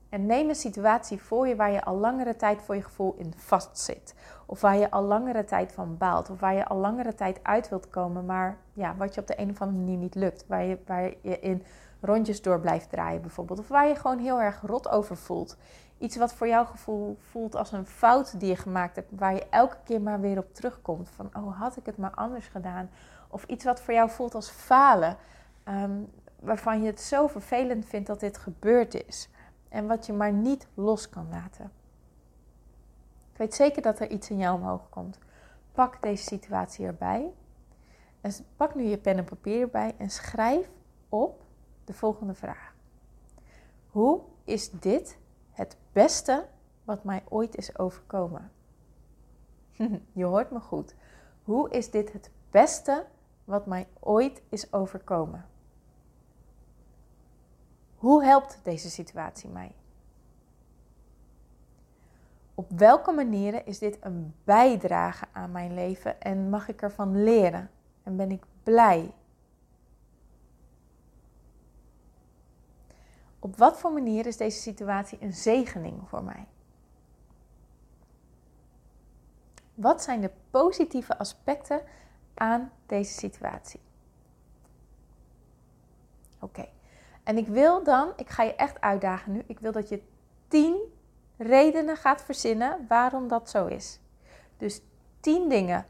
en 0.09 0.25
neem 0.25 0.49
een 0.49 0.55
situatie 0.55 1.21
voor 1.21 1.47
je 1.47 1.55
waar 1.55 1.71
je 1.71 1.83
al 1.83 1.97
langere 1.97 2.35
tijd 2.35 2.61
voor 2.61 2.75
je 2.75 2.83
gevoel 2.83 3.15
in 3.17 3.33
vastzit. 3.37 4.15
Of 4.45 4.61
waar 4.61 4.77
je 4.77 4.91
al 4.91 5.03
langere 5.03 5.43
tijd 5.43 5.71
van 5.71 5.97
baalt. 5.97 6.29
Of 6.29 6.39
waar 6.39 6.53
je 6.53 6.65
al 6.65 6.77
langere 6.77 7.15
tijd 7.15 7.39
uit 7.43 7.69
wilt 7.69 7.89
komen, 7.89 8.25
maar 8.25 8.57
ja, 8.73 8.95
wat 8.95 9.15
je 9.15 9.21
op 9.21 9.27
de 9.27 9.39
een 9.39 9.49
of 9.49 9.61
andere 9.61 9.79
manier 9.79 9.97
niet 9.97 10.15
lukt. 10.15 10.45
Waar 10.47 10.63
je, 10.63 10.77
waar 10.85 11.13
je 11.21 11.39
in 11.39 11.63
rondjes 12.05 12.41
door 12.41 12.59
blijft 12.59 12.89
draaien 12.89 13.21
bijvoorbeeld. 13.21 13.59
Of 13.59 13.67
waar 13.67 13.87
je 13.87 13.95
gewoon 13.95 14.19
heel 14.19 14.41
erg 14.41 14.61
rot 14.61 14.89
over 14.89 15.17
voelt. 15.17 15.57
Iets 15.97 16.15
wat 16.17 16.33
voor 16.33 16.47
jouw 16.47 16.65
gevoel 16.65 17.17
voelt 17.29 17.55
als 17.55 17.71
een 17.71 17.85
fout 17.85 18.39
die 18.39 18.49
je 18.49 18.55
gemaakt 18.55 18.95
hebt. 18.95 19.11
Waar 19.15 19.33
je 19.33 19.47
elke 19.49 19.77
keer 19.83 20.01
maar 20.01 20.19
weer 20.19 20.37
op 20.37 20.53
terugkomt. 20.53 21.09
Van, 21.09 21.29
oh, 21.33 21.59
had 21.59 21.77
ik 21.77 21.85
het 21.85 21.97
maar 21.97 22.13
anders 22.13 22.47
gedaan. 22.47 22.89
Of 23.27 23.43
iets 23.43 23.65
wat 23.65 23.81
voor 23.81 23.93
jou 23.93 24.09
voelt 24.09 24.35
als 24.35 24.49
falen. 24.49 25.17
Ehm, 25.63 26.01
waarvan 26.39 26.81
je 26.81 26.87
het 26.87 27.01
zo 27.01 27.27
vervelend 27.27 27.85
vindt 27.85 28.07
dat 28.07 28.19
dit 28.19 28.37
gebeurd 28.37 29.05
is. 29.07 29.29
En 29.69 29.87
wat 29.87 30.05
je 30.05 30.13
maar 30.13 30.33
niet 30.33 30.67
los 30.73 31.09
kan 31.09 31.27
laten. 31.29 31.71
Ik 33.31 33.37
weet 33.37 33.53
zeker 33.53 33.81
dat 33.81 33.99
er 33.99 34.09
iets 34.09 34.29
in 34.29 34.37
jou 34.37 34.55
omhoog 34.55 34.89
komt. 34.89 35.19
Pak 35.71 36.01
deze 36.01 36.23
situatie 36.23 36.85
erbij. 36.85 37.33
En 38.21 38.31
pak 38.55 38.75
nu 38.75 38.83
je 38.83 38.97
pen 38.97 39.17
en 39.17 39.23
papier 39.23 39.61
erbij 39.61 39.95
en 39.97 40.09
schrijf 40.09 40.69
op 41.09 41.44
de 41.85 41.93
volgende 41.93 42.33
vraag. 42.33 42.75
Hoe 43.89 44.21
is 44.43 44.71
dit 44.71 45.17
het 45.51 45.77
beste 45.91 46.47
wat 46.83 47.03
mij 47.03 47.23
ooit 47.29 47.55
is 47.55 47.77
overkomen? 47.77 48.51
je 50.11 50.23
hoort 50.23 50.51
me 50.51 50.59
goed. 50.59 50.95
Hoe 51.43 51.69
is 51.69 51.91
dit 51.91 52.13
het 52.13 52.31
beste 52.49 53.05
wat 53.45 53.65
mij 53.65 53.87
ooit 53.99 54.41
is 54.49 54.73
overkomen. 54.73 55.45
Hoe 57.95 58.23
helpt 58.23 58.59
deze 58.63 58.89
situatie 58.89 59.49
mij? 59.49 59.75
Op 62.53 62.71
welke 62.75 63.11
manieren 63.11 63.65
is 63.65 63.79
dit 63.79 63.97
een 64.01 64.33
bijdrage 64.43 65.25
aan 65.31 65.51
mijn 65.51 65.73
leven 65.73 66.21
en 66.21 66.49
mag 66.49 66.67
ik 66.67 66.81
ervan 66.81 67.23
leren? 67.23 67.69
En 68.03 68.15
ben 68.15 68.31
ik 68.31 68.43
blij? 68.63 69.13
Op 73.45 73.57
wat 73.57 73.77
voor 73.77 73.91
manier 73.91 74.25
is 74.25 74.37
deze 74.37 74.61
situatie 74.61 75.17
een 75.21 75.33
zegening 75.33 76.09
voor 76.09 76.23
mij? 76.23 76.47
Wat 79.73 80.03
zijn 80.03 80.21
de 80.21 80.31
positieve 80.49 81.17
aspecten 81.17 81.81
aan 82.33 82.71
deze 82.85 83.13
situatie? 83.13 83.79
Oké, 86.39 86.67
en 87.23 87.37
ik 87.37 87.47
wil 87.47 87.83
dan, 87.83 88.13
ik 88.15 88.29
ga 88.29 88.43
je 88.43 88.55
echt 88.55 88.81
uitdagen 88.81 89.31
nu, 89.31 89.43
ik 89.47 89.59
wil 89.59 89.71
dat 89.71 89.89
je 89.89 90.01
tien 90.47 90.77
redenen 91.37 91.97
gaat 91.97 92.23
verzinnen 92.23 92.85
waarom 92.87 93.27
dat 93.27 93.49
zo 93.49 93.65
is. 93.65 93.99
Dus 94.57 94.81
tien 95.19 95.49
dingen 95.49 95.85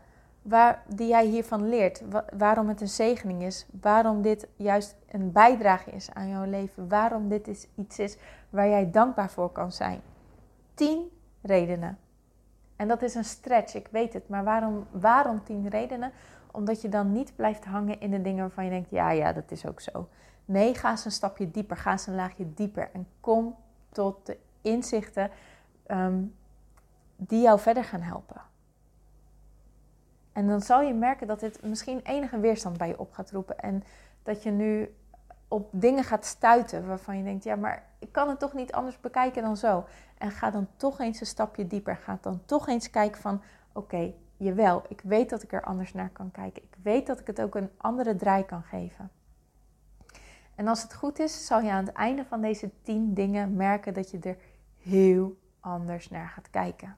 waar, 0.46 0.84
die 0.88 1.08
jij 1.08 1.26
hiervan 1.26 1.70
leert. 1.70 2.04
waarom 2.38 2.68
het 2.68 2.82
een 2.82 2.88
zegening 2.88 3.44
is. 3.44 3.66
Waarom 3.82 4.22
dit 4.22 4.48
juist 4.56 4.96
een 5.08 5.32
bijdrage 5.32 5.92
is 5.92 6.10
aan 6.14 6.30
jouw 6.30 6.46
leven. 6.46 6.88
Waarom 6.88 7.30
dit 7.30 7.48
is, 7.48 7.68
iets 7.76 8.00
is 8.00 8.18
waar 8.50 8.68
jij 8.68 8.92
dankbaar 8.92 9.30
voor 9.30 9.52
kan 9.52 9.72
zijn. 9.72 10.02
Tien 10.74 11.10
redenen. 11.42 11.98
En 12.76 12.88
dat 12.88 13.02
is 13.02 13.16
een 13.16 13.24
stretch, 13.24 13.76
ik 13.76 13.88
weet 13.92 14.14
het. 14.14 14.30
Maar 14.30 14.44
waarom, 14.44 14.88
waarom 14.92 15.44
tien 15.44 15.70
redenen? 15.70 16.12
Omdat 16.52 16.82
je 16.82 16.90
dan 16.90 17.12
niet 17.12 17.36
blijft 17.36 17.66
hangen 17.66 18.00
in 18.00 18.12
de 18.12 18.22
dingen 18.22 18.42
waarvan 18.42 18.64
je 18.64 18.70
denkt: 18.70 18.90
ja, 18.90 19.12
ja, 19.12 19.34
dat 19.34 19.52
is 19.52 19.66
ook 19.68 19.82
zo. 19.82 20.08
Nee, 20.46 20.76
ga 20.76 20.92
eens 20.92 21.06
een 21.06 21.12
stapje 21.12 21.52
dieper. 21.52 21.78
Ga 21.78 21.92
eens 21.92 22.08
een 22.08 22.16
laagje 22.16 22.54
dieper. 22.54 22.90
En 22.94 23.08
kom 23.20 23.56
tot 23.90 24.26
de 24.26 24.38
inzichten 24.62 25.32
ehm, 25.86 26.24
die 27.16 27.42
jou 27.42 27.60
verder 27.60 27.84
gaan 27.84 28.02
helpen. 28.02 28.42
En 30.36 30.48
dan 30.48 30.62
zal 30.62 30.82
je 30.82 30.94
merken 30.94 31.28
dat 31.28 31.40
dit 31.40 31.64
misschien 31.64 32.00
enige 32.04 32.40
weerstand 32.40 32.78
bij 32.78 32.88
je 32.88 33.00
op 33.00 33.14
gaat 33.14 33.32
roepen. 33.32 33.60
En 33.60 33.84
dat 34.24 34.44
je 34.44 34.52
nu 34.52 34.96
op 35.48 35.70
dingen 35.72 36.04
gaat 36.04 36.26
stuiten 36.26 36.88
waarvan 36.88 37.18
je 37.18 37.24
denkt: 37.24 37.44
ja, 37.44 37.56
maar 37.56 37.84
ik 38.00 38.12
kan 38.12 38.30
het 38.30 38.40
toch 38.40 38.54
niet 38.54 38.72
anders 38.72 39.00
bekijken 39.00 39.44
dan 39.44 39.58
zo. 39.58 39.86
En 40.18 40.32
ga 40.32 40.52
dan 40.52 40.68
toch 40.76 41.00
eens 41.00 41.20
een 41.20 41.26
stapje 41.26 41.68
dieper. 41.68 41.96
Ga 41.96 42.18
dan 42.22 42.42
toch 42.46 42.68
eens 42.68 42.90
kijken 42.90 43.22
van: 43.22 43.42
oké, 43.74 44.14
jawel, 44.38 44.84
ik 44.88 45.02
weet 45.02 45.30
dat 45.30 45.44
ik 45.44 45.54
er 45.54 45.64
anders 45.64 45.94
naar 45.94 46.10
kan 46.10 46.32
kijken. 46.32 46.64
Ik 46.64 46.76
weet 46.84 47.08
dat 47.08 47.20
ik 47.20 47.28
het 47.28 47.42
ook 47.42 47.56
een 47.56 47.72
andere 47.78 48.16
draai 48.16 48.46
kan 48.46 48.64
geven. 48.64 49.12
En 50.56 50.68
als 50.68 50.82
het 50.82 50.94
goed 50.94 51.20
is, 51.20 51.46
zal 51.46 51.62
je 51.62 51.72
aan 51.72 51.86
het 51.86 51.96
einde 51.96 52.26
van 52.26 52.42
deze 52.42 52.72
tien 52.82 53.14
dingen 53.14 53.56
merken 53.56 53.94
dat 53.94 54.12
je 54.12 54.20
er 54.20 54.38
heel 54.78 55.38
anders 55.60 56.10
naar 56.10 56.28
gaat 56.28 56.50
kijken. 56.50 56.96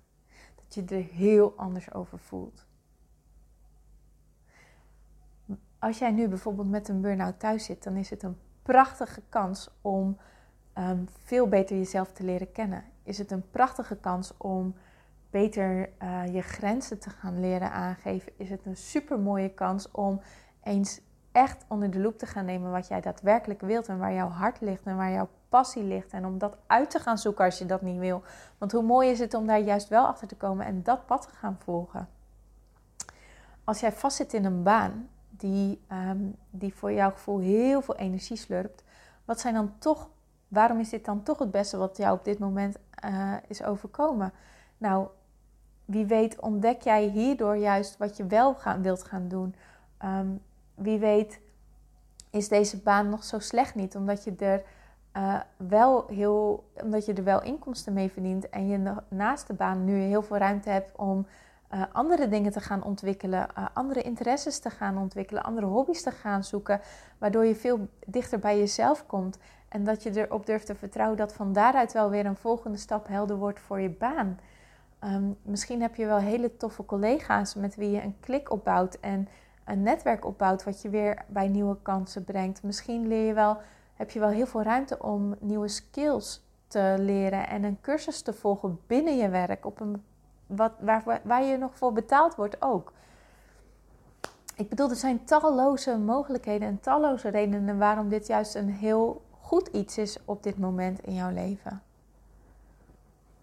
Dat 0.56 0.74
je 0.74 0.96
er 0.96 1.04
heel 1.04 1.54
anders 1.58 1.94
over 1.94 2.20
voelt. 2.20 2.67
Als 5.80 5.98
jij 5.98 6.12
nu 6.12 6.28
bijvoorbeeld 6.28 6.70
met 6.70 6.88
een 6.88 7.02
burn-out 7.02 7.40
thuis 7.40 7.66
zit, 7.66 7.84
dan 7.84 7.96
is 7.96 8.10
het 8.10 8.24
een 8.24 8.38
prachtige 8.62 9.22
kans 9.30 9.70
om 9.82 10.18
um, 10.78 11.08
veel 11.24 11.48
beter 11.48 11.78
jezelf 11.78 12.12
te 12.12 12.24
leren 12.24 12.52
kennen. 12.52 12.84
Is 13.04 13.18
het 13.18 13.32
een 13.32 13.50
prachtige 13.50 13.96
kans 13.96 14.38
om 14.38 14.76
beter 15.30 15.90
uh, 16.04 16.34
je 16.34 16.42
grenzen 16.42 17.00
te 17.00 17.10
gaan 17.10 17.40
leren 17.40 17.72
aangeven? 17.72 18.32
Is 18.38 18.50
het 18.50 18.66
een 18.66 18.78
super 18.78 19.20
mooie 19.20 19.50
kans 19.50 19.92
om 19.92 20.22
eens 20.64 21.02
echt 21.32 21.66
onder 21.68 21.92
de 21.92 22.00
loep 22.00 22.18
te 22.18 22.26
gaan 22.26 22.46
nemen 22.46 22.72
wat 22.72 22.88
jij 22.88 23.02
daadwerkelijk 23.02 23.62
wilt 23.62 23.88
en 23.88 23.98
waar 23.98 24.14
jouw 24.14 24.30
hart 24.30 24.62
ligt 24.62 24.86
en 24.86 24.96
waar 24.96 25.12
jouw 25.12 25.30
passie 25.50 25.84
ligt. 25.84 26.12
En 26.14 26.26
om 26.26 26.38
dat 26.38 26.58
uit 26.68 26.90
te 26.90 27.00
gaan 27.00 27.18
zoeken 27.18 27.46
als 27.46 27.58
je 27.58 27.66
dat 27.66 27.82
niet 27.82 28.00
wil. 28.00 28.24
Want 28.58 28.72
hoe 28.72 28.84
mooi 28.84 29.10
is 29.10 29.20
het 29.20 29.34
om 29.34 29.48
daar 29.48 29.60
juist 29.60 29.88
wel 29.88 30.08
achter 30.08 30.28
te 30.28 30.36
komen 30.36 30.66
en 30.66 30.84
dat 30.84 31.06
pad 31.06 31.22
te 31.22 31.36
gaan 31.36 31.58
volgen. 31.60 32.10
Als 33.64 33.80
jij 33.80 33.92
vastzit 33.92 34.34
in 34.34 34.46
een 34.46 34.64
baan 34.64 35.10
die, 35.40 35.82
ehm, 35.88 36.22
die 36.50 36.74
voor 36.74 36.92
jouw 36.92 37.12
gevoel 37.12 37.40
heel 37.40 37.82
veel 37.82 37.96
energie 37.96 38.38
slurpt, 38.38 38.84
wat 39.26 39.40
zijn 39.40 39.54
dan 39.54 39.74
toch, 39.78 40.10
waarom 40.48 40.80
is 40.80 40.90
dit 40.90 41.06
dan 41.06 41.24
toch 41.24 41.40
het 41.40 41.52
beste 41.52 41.78
wat 41.78 41.98
jou 41.98 42.18
op 42.18 42.26
dit 42.26 42.40
moment 42.40 42.78
uh, 43.06 43.34
is 43.48 43.64
overkomen? 43.64 44.32
Nou, 44.78 45.08
wie 45.86 46.06
weet 46.06 46.40
ontdek 46.40 46.82
jij 46.82 47.04
hierdoor 47.08 47.56
juist 47.56 47.98
wat 47.98 48.18
je 48.18 48.26
wel 48.26 48.56
gaan, 48.56 48.82
wilt 48.82 49.04
gaan 49.04 49.28
doen. 49.28 49.56
Um, 50.04 50.42
wie 50.76 51.00
weet 51.00 51.40
is 52.30 52.48
deze 52.48 52.78
baan 52.78 53.10
nog 53.10 53.24
zo 53.24 53.40
slecht 53.40 53.76
niet, 53.76 53.96
omdat 53.96 54.24
je 54.24 54.36
er 54.36 54.64
uh, 55.18 55.40
wel 55.58 56.06
heel, 56.08 56.70
omdat 56.84 57.06
je 57.06 57.14
er 57.14 57.24
wel 57.24 57.42
inkomsten 57.42 57.94
mee 57.94 58.12
verdient 58.12 58.50
en 58.50 58.68
je 58.68 58.94
naast 59.08 59.48
de 59.48 59.54
baan 59.54 59.86
nu 59.86 60.00
heel 60.00 60.22
veel 60.22 60.38
ruimte 60.38 60.70
hebt 60.70 60.96
om 60.96 61.28
uh, 61.74 61.82
andere 61.92 62.28
dingen 62.28 62.52
te 62.52 62.60
gaan 62.60 62.84
ontwikkelen, 62.84 63.48
uh, 63.58 63.66
andere 63.74 64.02
interesses 64.02 64.60
te 64.60 64.70
gaan 64.70 64.98
ontwikkelen, 64.98 65.44
andere 65.44 65.66
hobby's 65.66 66.04
te 66.04 66.12
gaan 66.12 66.44
zoeken, 66.44 66.82
waardoor 67.18 67.46
je 67.46 67.56
veel 67.56 67.88
dichter 68.06 68.40
bij 68.40 68.58
jezelf 68.58 69.06
komt 69.06 69.38
en 69.70 69.84
dat 69.84 70.04
je 70.04 70.26
erop 70.26 70.46
durft 70.46 70.66
te 70.66 70.76
vertrouwen 70.76 71.18
dat 71.18 71.34
van 71.34 71.54
daaruit 71.54 71.94
wel 71.94 72.10
weer 72.10 72.26
een 72.26 72.36
volgende 72.36 72.78
stap 72.78 73.08
helder 73.08 73.38
wordt 73.38 73.60
voor 73.60 73.80
je 73.80 73.90
baan. 73.90 74.40
Um, 75.04 75.38
misschien 75.42 75.82
heb 75.82 75.96
je 75.96 76.06
wel 76.06 76.18
hele 76.18 76.58
toffe 76.58 76.86
collega's 76.86 77.56
met 77.56 77.76
wie 77.76 77.92
je 77.92 78.02
een 78.02 78.20
klik 78.20 78.52
opbouwt 78.52 79.00
en 79.00 79.28
een 79.66 79.84
netwerk 79.84 80.26
opbouwt 80.26 80.64
wat 80.64 80.82
je 80.82 80.90
weer 80.90 81.24
bij 81.28 81.48
nieuwe 81.48 81.78
kansen 81.82 82.24
brengt. 82.24 82.64
Misschien 82.64 83.08
leer 83.08 83.26
je 83.26 83.34
wel, 83.34 83.58
heb 83.94 84.12
je 84.12 84.20
wel 84.20 84.30
heel 84.30 84.46
veel 84.46 84.62
ruimte 84.62 85.00
om 85.02 85.36
nieuwe 85.40 85.68
skills 85.68 86.46
te 86.68 86.96
leren 87.00 87.48
en 87.48 87.64
een 87.64 87.82
cursus 87.82 88.22
te 88.22 88.34
volgen 88.34 88.80
binnen 88.88 89.18
je 89.18 89.30
werk, 89.30 89.66
op 89.66 89.80
een, 89.80 90.04
wat, 90.48 90.72
waar, 90.80 91.22
waar 91.24 91.44
je 91.44 91.58
nog 91.58 91.78
voor 91.78 91.94
betaald 91.94 92.36
wordt 92.36 92.62
ook. 92.62 92.94
Ik 94.56 94.70
bedoel, 94.70 94.90
er 94.90 94.96
zijn 94.96 95.26
talloze 95.26 95.98
mogelijkheden 95.98 96.68
en 96.68 96.80
talloze 96.80 97.30
redenen 97.30 97.78
waarom 97.78 98.10
dit 98.10 98.28
juist 98.28 98.56
een 98.56 98.70
heel 98.70 99.26
goed 99.40 99.68
iets 99.68 99.98
is 99.98 100.18
op 100.26 100.44
dit 100.44 100.58
moment 100.58 101.00
in 101.00 101.14
jouw 101.14 101.32
leven. 101.32 101.82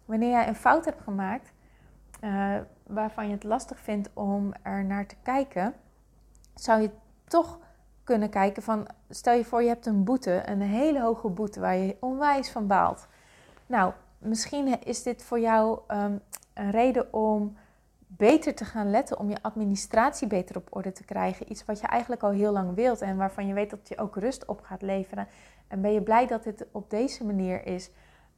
Wanneer 0.04 0.30
jij 0.30 0.48
een 0.48 0.54
fout 0.54 0.84
hebt 0.84 1.02
gemaakt, 1.02 1.52
uh, 2.20 2.56
waarvan 2.86 3.26
je 3.26 3.32
het 3.32 3.44
lastig 3.44 3.78
vindt 3.78 4.10
om 4.14 4.52
er 4.62 4.84
naar 4.84 5.06
te 5.06 5.16
kijken, 5.22 5.74
zou 6.54 6.80
je 6.80 6.90
toch 7.24 7.58
kunnen 8.04 8.30
kijken 8.30 8.62
van, 8.62 8.86
stel 9.08 9.34
je 9.34 9.44
voor 9.44 9.62
je 9.62 9.68
hebt 9.68 9.86
een 9.86 10.04
boete, 10.04 10.42
een 10.46 10.60
hele 10.60 11.00
hoge 11.00 11.28
boete 11.28 11.60
waar 11.60 11.76
je 11.76 11.96
onwijs 12.00 12.50
van 12.50 12.66
baalt. 12.66 13.06
Nou, 13.66 13.92
misschien 14.18 14.82
is 14.82 15.02
dit 15.02 15.22
voor 15.22 15.40
jou 15.40 15.80
um, 15.88 16.20
een 16.54 16.70
reden 16.70 17.12
om 17.12 17.56
beter 18.06 18.54
te 18.54 18.64
gaan 18.64 18.90
letten, 18.90 19.18
om 19.18 19.30
je 19.30 19.42
administratie 19.42 20.26
beter 20.26 20.56
op 20.56 20.68
orde 20.70 20.92
te 20.92 21.04
krijgen. 21.04 21.50
Iets 21.50 21.64
wat 21.64 21.80
je 21.80 21.86
eigenlijk 21.86 22.22
al 22.22 22.30
heel 22.30 22.52
lang 22.52 22.74
wilt 22.74 23.00
en 23.00 23.16
waarvan 23.16 23.46
je 23.46 23.54
weet 23.54 23.70
dat 23.70 23.88
je 23.88 23.98
ook 23.98 24.16
rust 24.16 24.44
op 24.46 24.60
gaat 24.60 24.82
leveren. 24.82 25.28
En 25.68 25.80
ben 25.80 25.92
je 25.92 26.02
blij 26.02 26.26
dat 26.26 26.44
dit 26.44 26.66
op 26.72 26.90
deze 26.90 27.24
manier 27.24 27.66
is? 27.66 27.90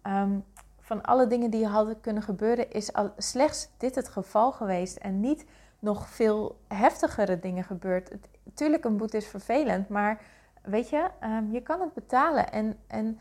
Um, 0.02 0.44
van 0.80 1.02
alle 1.02 1.26
dingen 1.26 1.50
die 1.50 1.66
hadden 1.66 2.00
kunnen 2.00 2.22
gebeuren, 2.22 2.70
is 2.70 2.92
al 2.92 3.12
slechts 3.16 3.68
dit 3.76 3.94
het 3.94 4.08
geval 4.08 4.52
geweest 4.52 4.96
en 4.96 5.20
niet 5.20 5.44
nog 5.78 6.08
veel 6.08 6.58
heftigere 6.68 7.38
dingen 7.38 7.64
gebeurt. 7.64 8.10
tuurlijk, 8.54 8.84
een 8.84 8.96
boete 8.96 9.16
is 9.16 9.26
vervelend, 9.26 9.88
maar 9.88 10.20
weet 10.62 10.88
je, 10.88 11.08
um, 11.24 11.52
je 11.52 11.60
kan 11.60 11.80
het 11.80 11.92
betalen. 11.92 12.52
En, 12.52 12.78
en 12.86 13.20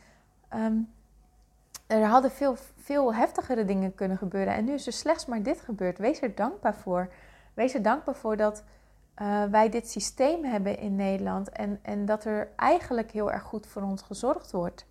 er 1.87 2.05
hadden 2.05 2.31
veel, 2.31 2.55
veel 2.75 3.13
heftigere 3.13 3.65
dingen 3.65 3.95
kunnen 3.95 4.17
gebeuren. 4.17 4.53
En 4.53 4.65
nu 4.65 4.73
is 4.73 4.87
er 4.87 4.93
slechts 4.93 5.25
maar 5.25 5.43
dit 5.43 5.61
gebeurd. 5.61 5.97
Wees 5.97 6.21
er 6.21 6.35
dankbaar 6.35 6.75
voor. 6.75 7.09
Wees 7.53 7.73
er 7.73 7.81
dankbaar 7.81 8.15
voor 8.15 8.37
dat 8.37 8.63
uh, 9.21 9.43
wij 9.43 9.69
dit 9.69 9.89
systeem 9.89 10.43
hebben 10.43 10.77
in 10.77 10.95
Nederland. 10.95 11.49
En, 11.49 11.79
en 11.81 12.05
dat 12.05 12.25
er 12.25 12.49
eigenlijk 12.55 13.11
heel 13.11 13.31
erg 13.31 13.43
goed 13.43 13.67
voor 13.67 13.81
ons 13.81 14.01
gezorgd 14.01 14.51
wordt. 14.51 14.85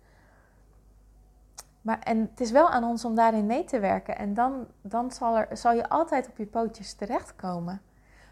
Maar, 1.81 1.99
en 1.99 2.19
het 2.19 2.41
is 2.41 2.51
wel 2.51 2.69
aan 2.69 2.83
ons 2.83 3.05
om 3.05 3.15
daarin 3.15 3.45
mee 3.45 3.63
te 3.63 3.79
werken. 3.79 4.17
En 4.17 4.33
dan, 4.33 4.67
dan 4.81 5.11
zal, 5.11 5.37
er, 5.37 5.57
zal 5.57 5.73
je 5.73 5.89
altijd 5.89 6.27
op 6.29 6.37
je 6.37 6.45
pootjes 6.45 6.93
terechtkomen. 6.93 7.81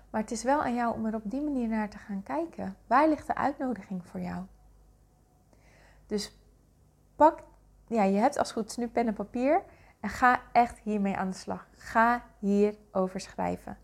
Maar 0.09 0.21
het 0.21 0.31
is 0.31 0.43
wel 0.43 0.63
aan 0.63 0.73
jou 0.73 0.93
om 0.93 1.05
er 1.05 1.15
op 1.15 1.21
die 1.25 1.41
manier 1.41 1.67
naar 1.67 1.89
te 1.89 1.97
gaan 1.97 2.23
kijken. 2.23 2.75
Waar 2.87 3.09
ligt 3.09 3.27
de 3.27 3.35
uitnodiging 3.35 4.05
voor 4.05 4.19
jou? 4.19 4.43
Dus 6.07 6.37
pak, 7.15 7.43
ja, 7.87 8.03
je 8.03 8.17
hebt 8.17 8.37
als 8.37 8.51
goed 8.51 8.77
nu 8.77 8.87
pen 8.87 9.07
en 9.07 9.13
papier. 9.13 9.61
En 9.99 10.09
ga 10.09 10.41
echt 10.51 10.79
hiermee 10.79 11.15
aan 11.15 11.29
de 11.29 11.35
slag. 11.35 11.67
Ga 11.75 12.23
hierover 12.39 13.19
schrijven. 13.19 13.77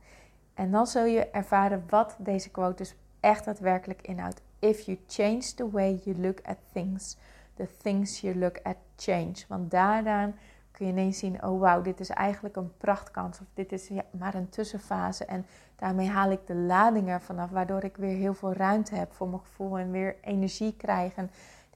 En 0.54 0.72
dan 0.72 0.88
zul 0.88 1.06
je 1.06 1.30
ervaren 1.30 1.84
wat 1.90 2.16
deze 2.20 2.50
quote 2.50 2.76
dus 2.76 2.96
echt 3.20 3.46
daadwerkelijk 3.46 4.02
inhoudt. 4.02 4.42
If 4.60 4.82
you 4.82 5.00
change 5.08 5.54
the 5.56 5.70
way 5.70 6.00
you 6.04 6.18
look 6.18 6.40
at 6.44 6.58
things, 6.74 7.18
the 7.54 7.68
things 7.82 8.22
you 8.22 8.38
look 8.38 8.60
at 8.64 8.76
change. 8.96 9.36
Want 9.48 9.72
daaraan 9.72 10.36
kun 10.72 10.86
je 10.86 10.92
ineens 10.92 11.20
zien, 11.20 11.44
oh 11.44 11.60
wauw, 11.60 11.82
dit 11.82 12.00
is 12.00 12.10
eigenlijk 12.10 12.56
een 12.56 12.78
prachtkans. 12.78 13.40
Of 13.40 13.48
dit 13.54 13.72
is 13.72 13.88
ja, 13.88 14.04
maar 14.12 14.34
een 14.34 14.50
tussenfase. 14.50 15.26
En 15.26 15.46
Daarmee 15.80 16.08
haal 16.08 16.32
ik 16.32 16.48
de 16.48 16.56
lading 16.56 17.08
ervan 17.08 17.40
af, 17.40 17.50
waardoor 17.50 17.84
ik 17.84 17.98
weer 17.98 18.18
heel 18.18 18.34
veel 18.34 18.54
ruimte 18.54 18.96
heb 18.96 19.14
voor 19.14 19.28
mijn 19.28 19.42
gevoel 19.42 19.78
en 19.78 19.92
weer 19.92 20.16
energie 20.22 20.76
krijg. 20.78 21.16
En 21.16 21.30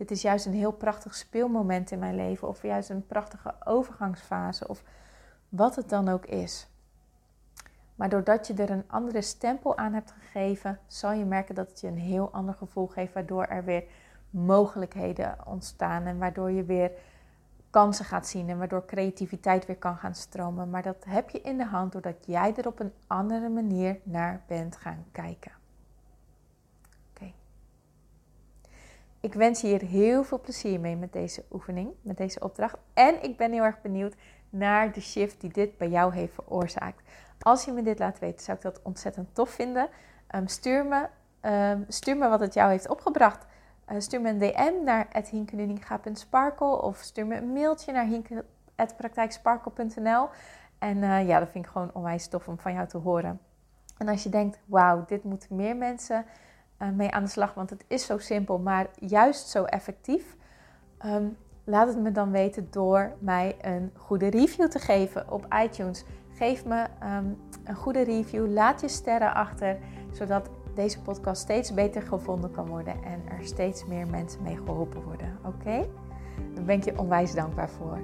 dit 0.04 0.12
is 0.12 0.22
juist 0.22 0.46
een 0.46 0.54
heel 0.54 0.72
prachtig 0.72 1.16
speelmoment 1.16 1.92
in 1.92 2.00
mijn 2.00 2.16
leven, 2.16 2.48
of 2.48 2.62
juist 2.62 2.90
een 2.90 3.06
prachtige 3.06 3.56
overgangsfase, 3.64 4.68
of 4.68 4.84
wat 5.50 5.76
het 5.76 5.90
dan 5.90 6.10
ook 6.10 6.26
is. 6.26 6.68
Maar 7.96 8.10
doordat 8.10 8.48
je 8.48 8.54
er 8.54 8.70
een 8.70 8.84
andere 8.88 9.22
stempel 9.22 9.78
aan 9.78 9.94
hebt 9.94 10.14
gegeven, 10.20 10.80
zal 10.88 11.12
je 11.12 11.26
merken 11.26 11.56
dat 11.56 11.70
het 11.70 11.80
je 11.80 11.88
een 11.88 11.98
heel 11.98 12.30
ander 12.32 12.54
gevoel 12.54 12.88
geeft, 12.88 13.14
waardoor 13.14 13.46
er 13.46 13.64
weer 13.64 13.84
mogelijkheden 14.30 15.38
ontstaan 15.46 16.06
en 16.06 16.18
waardoor 16.18 16.52
je 16.52 16.64
weer 16.64 16.92
kansen 17.70 18.06
gaat 18.06 18.28
zien 18.28 18.50
en 18.50 18.58
waardoor 18.58 18.86
creativiteit 18.86 19.66
weer 19.66 19.78
kan 19.78 19.98
gaan 19.98 20.16
stromen. 20.16 20.70
Maar 20.70 20.84
dat 20.84 21.04
heb 21.08 21.30
je 21.30 21.42
in 21.42 21.58
de 21.58 21.66
hand 21.66 21.92
doordat 21.92 22.26
jij 22.26 22.56
er 22.56 22.68
op 22.68 22.80
een 22.80 22.94
andere 23.08 23.50
manier 23.50 24.00
naar 24.04 24.42
bent 24.48 24.76
gaan 24.76 25.06
kijken. 25.12 25.63
Ik 29.24 29.34
wens 29.34 29.62
je 29.62 29.68
hier 29.68 29.82
heel 29.82 30.24
veel 30.24 30.40
plezier 30.40 30.80
mee 30.80 30.96
met 30.96 31.14
deze 31.14 31.44
oefening, 31.52 31.90
met 32.02 32.18
deze 32.18 32.40
opdracht. 32.40 32.78
En 32.94 33.24
ik 33.24 33.38
ben 33.38 33.52
heel 33.52 33.64
erg 33.64 33.82
benieuwd 33.82 34.16
naar 34.50 34.92
de 34.92 35.02
shift 35.02 35.42
die 35.42 35.54
dit 35.54 35.78
bij 35.78 35.90
jou 35.90 36.14
heeft 36.14 36.34
veroorzaakt. 36.34 37.02
Als 37.40 37.66
je 37.66 37.72
me 37.72 37.84
dit 37.84 38.00
laat 38.00 38.20
weten, 38.20 38.44
zou 38.44 38.58
ik 38.58 38.64
dat 38.64 38.82
ontzettend 38.82 39.36
tof 39.36 39.50
vinden. 39.50 39.90
Um, 40.36 40.48
stuur, 40.48 40.86
me, 40.86 41.08
um, 41.50 41.86
stuur 41.88 42.18
me 42.18 42.30
wat 42.30 42.40
het 42.40 42.54
jou 42.54 42.70
heeft 42.70 42.90
opgebracht. 42.90 43.46
Uh, 43.92 44.00
stuur 44.00 44.22
me 44.22 44.30
een 44.30 44.40
DM 44.40 44.84
naar 44.84 45.08
hinkenuninga.sparkle 45.30 46.82
of 46.82 46.98
stuur 46.98 47.28
me 47.28 47.36
een 47.36 47.54
mailtje 47.54 47.92
naar 47.92 48.06
hinke.praktijksparkle.nl. 48.06 50.30
En 50.80 50.98
uh, 50.98 51.28
ja, 51.28 51.40
dat 51.40 51.50
vind 51.50 51.66
ik 51.66 51.72
gewoon 51.72 51.92
onwijs 51.94 52.28
tof 52.28 52.48
om 52.48 52.60
van 52.60 52.74
jou 52.74 52.88
te 52.88 52.98
horen. 52.98 53.40
En 53.98 54.08
als 54.08 54.24
je 54.24 54.30
denkt, 54.30 54.60
wauw, 54.66 55.06
dit 55.06 55.24
moeten 55.24 55.56
meer 55.56 55.76
mensen 55.76 56.26
mee 56.92 57.12
aan 57.12 57.24
de 57.24 57.30
slag, 57.30 57.54
want 57.54 57.70
het 57.70 57.84
is 57.88 58.06
zo 58.06 58.18
simpel, 58.18 58.60
maar 58.60 58.88
juist 59.00 59.48
zo 59.50 59.64
effectief. 59.64 60.36
Um, 61.06 61.38
laat 61.64 61.88
het 61.88 62.00
me 62.00 62.12
dan 62.12 62.32
weten 62.32 62.68
door 62.72 63.12
mij 63.20 63.56
een 63.62 63.92
goede 63.98 64.28
review 64.28 64.68
te 64.68 64.80
geven 64.80 65.32
op 65.32 65.54
iTunes. 65.64 66.06
Geef 66.34 66.66
me 66.66 66.86
um, 67.04 67.38
een 67.64 67.76
goede 67.76 68.04
review, 68.04 68.52
laat 68.52 68.82
je 68.82 68.88
sterren 68.88 69.34
achter, 69.34 69.78
zodat 70.12 70.50
deze 70.76 71.02
podcast 71.02 71.42
steeds 71.42 71.74
beter 71.74 72.02
gevonden 72.02 72.52
kan 72.52 72.68
worden 72.68 73.04
en 73.04 73.22
er 73.38 73.46
steeds 73.46 73.86
meer 73.86 74.08
mensen 74.08 74.44
mee 74.44 74.58
geholpen 74.58 75.04
worden. 75.04 75.38
Oké? 75.46 75.56
Okay? 75.56 75.90
Daar 76.54 76.64
ben 76.64 76.78
ik 76.78 76.84
je 76.84 77.00
onwijs 77.00 77.34
dankbaar 77.34 77.70
voor. 77.70 78.00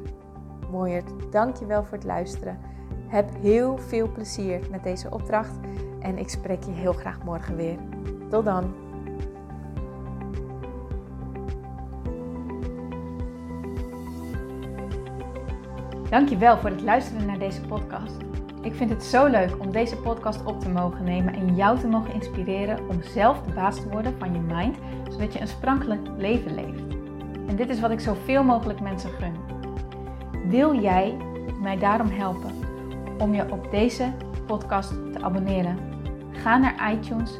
Mooiert, 0.71 1.11
dank 1.31 1.55
je 1.55 1.65
wel 1.65 1.83
voor 1.83 1.97
het 1.97 2.07
luisteren. 2.07 2.59
Heb 3.07 3.29
heel 3.41 3.77
veel 3.77 4.11
plezier 4.11 4.59
met 4.71 4.83
deze 4.83 5.11
opdracht 5.11 5.55
en 5.99 6.17
ik 6.17 6.29
spreek 6.29 6.63
je 6.63 6.71
heel 6.71 6.93
graag 6.93 7.23
morgen 7.23 7.55
weer. 7.55 7.77
Tot 8.29 8.45
dan. 8.45 8.73
Dankjewel 16.09 16.57
voor 16.57 16.69
het 16.69 16.81
luisteren 16.81 17.25
naar 17.25 17.39
deze 17.39 17.61
podcast. 17.61 18.17
Ik 18.61 18.75
vind 18.75 18.89
het 18.89 19.03
zo 19.03 19.27
leuk 19.27 19.59
om 19.59 19.71
deze 19.71 19.97
podcast 19.97 20.45
op 20.45 20.59
te 20.59 20.69
mogen 20.69 21.03
nemen 21.03 21.33
en 21.33 21.55
jou 21.55 21.79
te 21.79 21.87
mogen 21.87 22.13
inspireren 22.13 22.89
om 22.89 23.01
zelf 23.01 23.41
de 23.41 23.53
baas 23.53 23.75
te 23.75 23.89
worden 23.89 24.15
van 24.19 24.33
je 24.33 24.39
mind, 24.39 24.77
zodat 25.09 25.33
je 25.33 25.41
een 25.41 25.47
sprankelijk 25.47 26.07
leven 26.17 26.55
leeft. 26.55 26.83
En 27.47 27.55
dit 27.55 27.69
is 27.69 27.79
wat 27.79 27.91
ik 27.91 27.99
zoveel 27.99 28.43
mogelijk 28.43 28.81
mensen 28.81 29.09
gun. 29.09 29.33
Wil 30.49 30.81
jij 30.81 31.17
mij 31.61 31.77
daarom 31.77 32.09
helpen 32.09 32.51
om 33.17 33.33
je 33.33 33.51
op 33.51 33.71
deze 33.71 34.13
podcast 34.45 34.89
te 34.89 35.21
abonneren? 35.21 35.77
Ga 36.31 36.57
naar 36.57 36.91
iTunes, 36.93 37.39